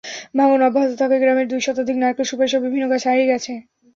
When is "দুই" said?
1.47-1.61